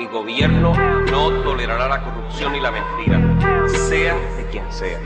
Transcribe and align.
Mi 0.00 0.06
gobierno 0.06 0.72
no 1.10 1.30
tolerará 1.42 1.86
la 1.86 2.02
corrupción 2.02 2.56
y 2.56 2.60
la 2.60 2.70
mentira, 2.70 3.68
sea 3.68 4.14
de 4.14 4.46
quien 4.50 4.72
sea. 4.72 4.98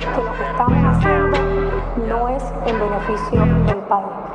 No 1.97 2.29
es 2.29 2.43
en 2.67 2.79
beneficio 2.79 3.41
del 3.67 3.79
país. 3.89 4.35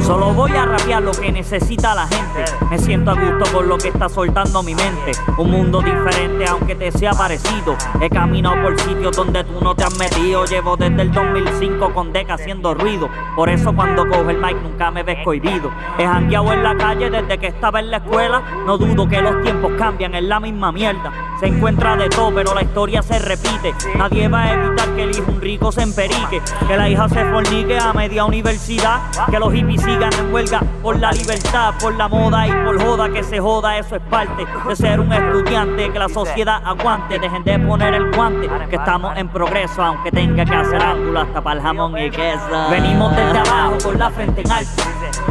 Solo 0.00 0.32
voy 0.32 0.52
a 0.52 0.64
rapear 0.66 1.02
lo 1.02 1.10
que 1.12 1.32
necesita 1.32 1.94
la 1.94 2.06
gente. 2.06 2.44
Me 2.70 2.78
siento 2.78 3.10
a 3.10 3.14
gusto 3.14 3.52
con 3.52 3.68
lo 3.68 3.76
que 3.76 3.88
está 3.88 4.08
soltando 4.08 4.62
mi 4.62 4.74
mente. 4.74 5.12
Un 5.36 5.50
mundo 5.50 5.80
diferente, 5.80 6.44
aunque 6.48 6.74
te 6.76 6.92
sea 6.92 7.12
parecido. 7.12 7.76
He 8.00 8.08
caminado 8.08 8.62
por 8.62 8.78
sitios 8.78 9.16
donde 9.16 9.42
tú 9.44 9.60
no 9.60 9.74
te 9.74 9.84
has 9.84 9.98
metido. 9.98 10.44
Llevo 10.44 10.76
desde 10.76 11.02
el 11.02 11.12
2005 11.12 11.92
con 11.92 12.12
Deca 12.12 12.34
haciendo 12.34 12.74
ruido. 12.74 13.08
Por 13.34 13.48
eso 13.48 13.74
cuando 13.74 14.08
cojo 14.08 14.30
el 14.30 14.38
mic 14.38 14.56
nunca 14.62 14.90
me 14.90 15.02
ves 15.02 15.18
cohibido. 15.24 15.70
He 15.98 16.06
jangueado 16.06 16.52
en 16.52 16.62
la 16.62 16.76
calle 16.76 17.10
desde 17.10 17.38
que 17.38 17.48
estaba 17.48 17.80
en 17.80 17.90
la 17.90 17.96
escuela. 17.98 18.42
No 18.64 18.78
dudo 18.78 19.08
que 19.08 19.20
los 19.20 19.42
tiempos 19.42 19.72
cambian, 19.76 20.14
es 20.14 20.22
la 20.22 20.38
misma 20.38 20.70
mierda. 20.70 21.12
Se 21.40 21.46
encuentra 21.46 21.96
de 21.96 22.08
todo, 22.08 22.32
pero 22.34 22.54
la 22.54 22.62
historia 22.62 23.02
se 23.02 23.18
repite. 23.18 23.74
Nadie 23.96 24.28
va 24.28 24.44
a 24.44 24.52
evitar 24.54 24.88
que 24.94 25.02
el 25.02 25.10
hijo 25.10 25.30
un 25.30 25.40
rico 25.40 25.72
se 25.72 25.82
Que 25.96 26.76
la 26.76 26.88
hija 26.90 27.08
se 27.08 27.24
fornique 27.24 27.78
a 27.78 27.92
media 27.94 28.24
universidad. 28.26 29.00
Que 29.30 29.38
los 29.38 29.52
hippies 29.52 29.82
sigan 29.82 30.12
en 30.12 30.32
huelga 30.32 30.60
por 30.82 30.98
la 30.98 31.10
libertad, 31.10 31.72
por 31.80 31.94
la 31.94 32.06
moda 32.06 32.46
y 32.46 32.52
por 32.52 32.82
joda. 32.82 33.08
Que 33.08 33.22
se 33.22 33.40
joda, 33.40 33.78
eso 33.78 33.96
es 33.96 34.02
parte 34.02 34.46
de 34.68 34.76
ser 34.76 35.00
un 35.00 35.10
estudiante. 35.12 35.90
Que 35.90 35.98
la 35.98 36.08
sociedad 36.08 36.60
aguante, 36.64 37.18
dejen 37.18 37.42
de 37.44 37.58
poner 37.60 37.94
el 37.94 38.14
guante. 38.14 38.48
Que 38.68 38.76
estamos 38.76 39.16
en 39.16 39.28
progreso, 39.28 39.82
aunque 39.82 40.10
tenga 40.10 40.44
que 40.44 40.54
hacer 40.54 40.82
ángulo 40.82 41.20
hasta 41.20 41.40
para 41.40 41.56
el 41.56 41.62
jamón 41.62 41.98
y 41.98 42.10
queso. 42.10 42.68
Venimos 42.70 43.16
desde 43.16 43.38
abajo 43.38 43.78
con 43.82 43.98
la 43.98 44.10
frente 44.10 44.42
en 44.42 44.52
alto. 44.52 44.82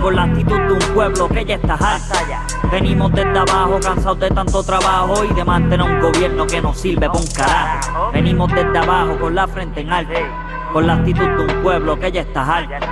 Con 0.01 0.15
la 0.15 0.23
actitud 0.23 0.57
de 0.57 0.73
un 0.73 0.93
pueblo 0.93 1.27
que 1.29 1.45
ya 1.45 1.55
está 1.55 1.73
harta. 1.73 2.15
Venimos 2.71 3.11
desde 3.13 3.37
abajo, 3.37 3.79
cansados 3.81 4.19
de 4.19 4.29
tanto 4.29 4.63
trabajo 4.63 5.23
y 5.23 5.33
de 5.33 5.45
mantener 5.45 5.85
un 5.85 6.01
gobierno 6.01 6.47
que 6.47 6.61
no 6.61 6.73
sirve 6.73 7.07
para 7.07 7.19
un 7.19 7.27
carajo. 7.27 8.11
Venimos 8.11 8.51
desde 8.51 8.77
abajo 8.77 9.19
con 9.19 9.35
la 9.35 9.47
frente 9.47 9.81
en 9.81 9.91
alto. 9.91 10.13
Con 10.75 10.87
la 10.87 10.95
actitud 10.95 11.23
de 11.23 11.53
un 11.53 11.63
pueblo 11.63 11.97
que 11.97 12.11
ya 12.11 12.19
está 12.19 12.57
harto. 12.57 12.85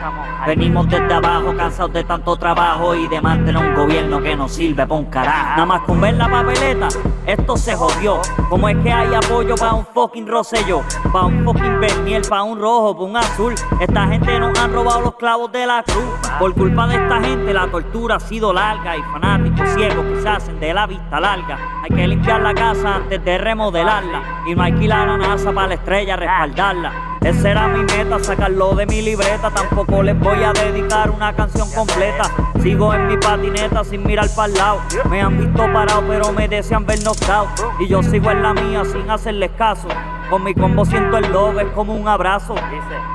Venimos 0.48 0.88
desde 0.88 1.14
abajo, 1.14 1.54
cansados 1.54 1.92
de 1.92 2.06
tanto 2.06 2.38
trabajo 2.38 2.96
y 2.96 3.10
de 3.10 3.20
mantener 3.20 3.58
un 3.58 3.76
gobierno 3.76 4.22
que 4.22 4.38
no 4.38 4.48
sirve 4.48 4.88
para 4.88 5.02
un 5.02 5.08
carajo. 5.08 5.50
Nada 5.50 5.66
más 5.66 5.82
con 5.82 6.00
ver 6.00 6.14
la 6.14 6.30
papeleta, 6.30 6.88
esto 7.26 7.58
se 7.58 7.76
jodió. 7.76 8.22
¿Cómo 8.48 8.70
es 8.70 8.78
que 8.78 8.90
hay 8.90 9.14
apoyo 9.14 9.56
para 9.56 9.74
un 9.74 9.86
fucking 9.86 10.26
Rosselló? 10.26 10.82
Para 11.12 11.26
un 11.26 11.44
fucking 11.44 11.82
Bernier, 11.82 12.22
para 12.30 12.44
un 12.44 12.58
rojo, 12.58 12.96
para 12.96 13.06
un 13.06 13.18
azul. 13.18 13.54
Esta 13.82 14.08
gente 14.08 14.40
nos 14.40 14.58
han 14.58 14.72
robado 14.72 15.02
los 15.02 15.16
clavos 15.16 15.52
de 15.52 15.66
la 15.66 15.84
cruz. 15.84 16.06
Por 16.40 16.54
culpa 16.54 16.88
de 16.88 16.96
esta 16.96 17.20
gente 17.20 17.54
la 17.54 17.68
tortura 17.68 18.16
ha 18.16 18.20
sido 18.22 18.54
larga 18.54 18.96
y 18.96 19.02
fanáticos 19.02 19.68
ciegos 19.72 20.06
que 20.06 20.22
se 20.22 20.30
hacen 20.30 20.58
de 20.58 20.74
la 20.74 20.88
vista 20.88 21.20
larga. 21.20 21.60
Hay 21.84 21.94
que 21.94 22.08
limpiar 22.08 22.40
la 22.40 22.54
casa 22.54 22.96
antes 22.96 23.22
de 23.26 23.38
remodelarla 23.38 24.22
y 24.48 24.56
no 24.56 24.64
alquilar 24.64 25.10
a 25.10 25.18
NASA 25.18 25.52
para 25.52 25.68
la 25.68 25.74
estrella 25.74 26.16
respaldarla. 26.16 27.13
Esa 27.24 27.52
era 27.52 27.68
mi 27.70 27.80
meta, 27.80 28.20
sacarlo 28.20 28.76
de 28.76 28.86
mi 28.86 29.02
libreta. 29.02 29.50
Tampoco 29.50 30.04
les 30.04 30.20
voy 30.20 30.44
a 30.44 30.52
dedicar 30.52 31.10
una 31.10 31.34
canción 31.34 31.72
completa. 31.72 32.30
Sigo 32.62 32.94
en 32.94 33.08
mi 33.08 33.18
patineta 33.18 33.84
sin 33.84 34.06
mirar 34.06 34.28
para 34.36 34.48
el 34.48 34.54
lado. 34.56 34.82
Me 35.10 35.22
han 35.22 35.38
visto 35.38 35.72
parado, 35.72 36.04
pero 36.08 36.34
me 36.34 36.48
desean 36.50 36.86
ver 36.86 37.00
knockout. 37.00 37.50
Y 37.80 37.88
yo 37.88 38.04
sigo 38.04 38.30
en 38.32 38.44
la 38.44 38.54
mía 38.54 38.84
sin 38.84 39.10
hacerles 39.10 39.52
caso. 39.58 39.88
Con 40.30 40.44
mi 40.44 40.54
combo 40.54 40.84
siento 40.84 41.18
el 41.18 41.32
love, 41.32 41.60
es 41.60 41.72
como 41.74 41.94
un 41.94 42.08
abrazo. 42.08 42.56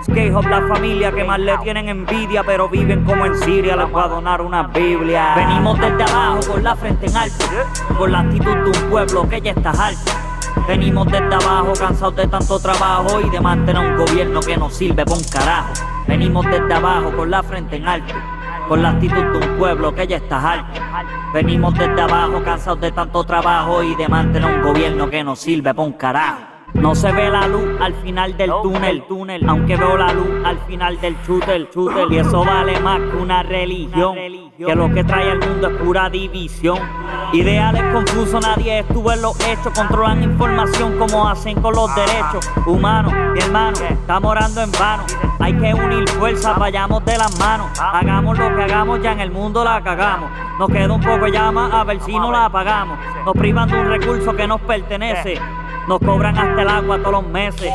Skate 0.05 0.33
Hop, 0.35 0.47
la 0.47 0.63
familia 0.69 1.13
que 1.13 1.25
más 1.25 1.41
le 1.41 1.59
tienen 1.59 1.89
envidia, 1.89 2.45
pero 2.45 2.69
viven 2.69 3.05
como 3.05 3.27
en 3.27 3.37
Siria. 3.37 3.77
Les 3.77 3.91
voy 3.91 4.03
a 4.03 4.09
donar 4.09 4.41
una 4.41 4.69
Biblia. 4.69 5.35
Venimos 5.35 5.79
desde 5.79 6.05
abajo 6.05 6.41
con 6.53 6.65
la 6.65 6.77
frente 6.77 7.07
en 7.07 7.17
alto. 7.17 7.45
Con 7.99 8.13
la 8.13 8.21
actitud 8.21 8.57
de 8.57 8.71
un 8.71 8.91
pueblo 8.91 9.29
que 9.29 9.41
ya 9.41 9.51
está 9.51 9.71
alto. 9.71 10.28
Venimos 10.67 11.07
desde 11.07 11.35
abajo, 11.35 11.73
cansados 11.79 12.17
de 12.17 12.27
tanto 12.27 12.59
trabajo 12.59 13.21
y 13.21 13.31
de 13.31 13.41
mantener 13.41 13.91
un 13.91 13.97
gobierno 13.97 14.41
que 14.41 14.57
no 14.57 14.69
sirve 14.71 15.05
para 15.05 15.17
un 15.17 15.25
carajo. 15.25 15.73
Venimos 16.07 16.45
desde 16.47 16.75
abajo 16.75 17.15
con 17.17 17.31
la 17.31 17.43
frente 17.43 17.77
en 17.77 17.87
alto, 17.87 18.15
con 18.69 18.83
la 18.83 18.91
actitud 18.91 19.23
de 19.23 19.47
un 19.47 19.59
pueblo 19.59 19.95
que 19.95 20.07
ya 20.07 20.17
está 20.17 20.53
alto. 20.53 20.81
Venimos 21.33 21.75
desde 21.75 22.01
abajo, 22.01 22.43
cansados 22.43 22.81
de 22.81 22.93
tanto 22.93 23.25
trabajo 23.25 23.83
y 23.83 23.95
de 23.95 24.09
mantener 24.09 24.57
un 24.57 24.63
gobierno 24.63 25.09
que 25.09 25.23
no 25.25 25.37
sirve 25.37 25.75
para 25.75 25.87
un 25.87 25.93
carajo. 25.93 26.48
No 26.81 26.95
se 26.95 27.13
ve 27.13 27.29
la 27.29 27.47
luz 27.47 27.81
al 27.81 27.95
final 27.95 28.37
del 28.37 28.51
túnel, 28.63 29.03
túnel, 29.09 29.49
aunque 29.49 29.77
veo 29.77 29.97
la 29.97 30.13
luz 30.13 30.29
al 30.45 30.59
final 30.61 31.01
del 31.01 31.17
shooter, 31.27 31.69
shooter, 31.71 32.07
y 32.11 32.19
eso 32.19 32.45
vale 32.45 32.79
más 32.81 33.01
que 33.01 33.17
una 33.17 33.43
religión, 33.43 34.15
que 34.15 34.75
lo 34.75 34.93
que 34.95 35.05
trae 35.05 35.31
al 35.31 35.41
mundo 35.41 35.69
es 35.69 35.77
pura 35.77 36.09
división. 36.09 36.79
Ideales 37.33 37.83
confusos, 37.93 38.41
nadie 38.41 38.79
estuvo 38.79 39.13
en 39.13 39.21
los 39.21 39.39
hechos, 39.47 39.73
controlan 39.75 40.23
información 40.23 40.97
como 40.99 41.29
hacen 41.29 41.61
con 41.61 41.75
los 41.75 41.95
derechos 41.95 42.51
humanos. 42.65 43.13
Mi 43.35 43.41
hermano, 43.41 43.77
estamos 43.91 44.31
orando 44.31 44.63
en 44.63 44.73
vano, 44.73 45.05
hay 45.41 45.53
que 45.55 45.75
unir 45.75 46.09
fuerzas, 46.09 46.59
vayamos 46.59 47.05
de 47.05 47.19
las 47.19 47.39
manos, 47.39 47.67
hagamos 47.79 48.39
lo 48.39 48.55
que 48.57 48.63
hagamos, 48.63 49.03
ya 49.03 49.13
en 49.13 49.21
el 49.21 49.31
mundo 49.31 49.65
la 49.65 49.83
cagamos. 49.83 50.31
Nos 50.59 50.69
queda 50.71 50.93
un 50.93 51.01
poco 51.01 51.27
de 51.27 51.33
llama, 51.33 51.69
a 51.73 51.85
ver 51.85 52.01
si 52.01 52.13
no 52.13 52.33
la 52.33 52.47
apagamos. 52.47 52.99
Nos 53.25 53.35
privan 53.35 53.69
de 53.69 53.79
un 53.79 53.89
recurso 53.89 54.35
que 54.35 54.47
nos 54.47 54.61
pertenece. 54.61 55.39
Nos 55.89 56.01
cobran 56.01 56.37
hasta 56.37 56.61
el 56.61 56.69
agua 56.69 56.99
todos 56.99 57.13
los 57.13 57.27
meses. 57.27 57.73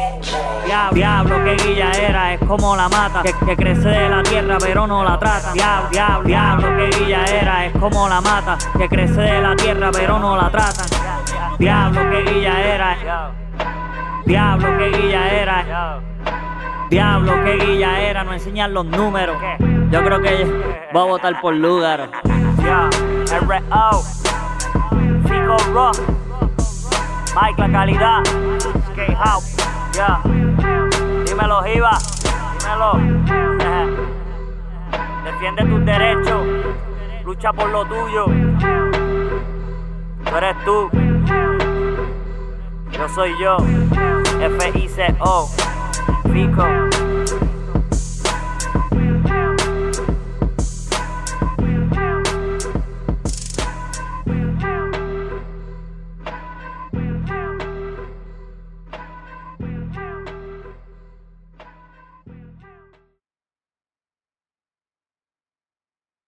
Diablo, 0.68 0.94
diablo, 0.94 1.44
que 1.44 1.56
guilla 1.64 2.34
es 2.34 2.40
como 2.48 2.76
la 2.76 2.88
mata, 2.88 3.24
que, 3.24 3.34
que 3.44 3.56
crece 3.56 3.90
de 3.90 4.08
la 4.08 4.22
tierra 4.22 4.58
pero 4.60 4.86
no 4.86 5.04
la 5.04 5.18
trata. 5.18 5.52
Diablo, 5.52 5.90
diablo, 5.90 6.28
diablo, 6.28 6.78
que 6.78 6.98
guilla 7.00 7.26
era, 7.26 7.66
es 7.66 7.74
como 7.74 8.08
la 8.08 8.22
mata, 8.22 8.56
que 8.78 8.88
crece 8.88 9.20
de 9.20 9.42
la 9.42 9.56
tierra 9.56 9.90
pero 9.92 10.20
no 10.20 10.38
la 10.38 10.52
tratan. 10.52 10.86
Diablo, 11.58 12.02
que 12.12 12.22
guilla 12.32 12.62
era, 12.62 13.32
diablo, 14.26 14.78
que 14.78 14.90
guilla 14.92 15.34
era. 15.34 16.00
Diablo, 16.92 17.44
que 17.44 17.66
guilla 17.66 18.00
era, 18.00 18.24
no 18.24 18.34
enseñan 18.34 18.76
los 18.76 18.86
números. 18.86 19.38
Yo 19.90 20.04
creo 20.04 20.22
que 20.22 20.46
voy 20.94 21.02
a 21.02 21.06
votar 21.06 21.42
por 21.42 21.56
Lugaro. 21.56 22.12
Fico 25.28 25.58
Rock. 25.74 26.23
Mike 27.36 27.62
la 27.62 27.70
calidad. 27.72 28.24
Skate 28.92 29.16
House. 29.16 29.56
Ya. 29.94 30.22
Dímelo, 31.26 31.62
Jiva. 31.64 31.98
Dímelo. 32.60 32.94
Defiende 35.24 35.66
tus 35.66 35.86
derechos. 35.86 36.46
Lucha 37.26 37.54
por 37.54 37.70
lo 37.70 37.86
tuyo. 37.86 38.26
Tú 40.26 40.36
eres 40.38 40.56
tú. 40.64 40.90
Yo 42.92 43.10
soy 43.10 43.32
yo. 43.40 43.58
F-I-C-O. 44.40 45.50
Fico. 46.32 46.66